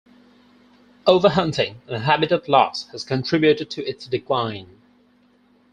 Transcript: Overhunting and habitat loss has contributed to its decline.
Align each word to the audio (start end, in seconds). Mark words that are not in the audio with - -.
Overhunting 1.05 1.75
and 1.87 2.05
habitat 2.05 2.49
loss 2.49 2.87
has 2.87 3.03
contributed 3.03 3.69
to 3.69 3.85
its 3.87 4.07
decline. 4.07 4.81